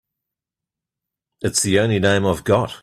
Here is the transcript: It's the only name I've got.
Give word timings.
It's 1.41 1.61
the 1.61 1.79
only 1.79 1.99
name 1.99 2.25
I've 2.25 2.43
got. 2.43 2.73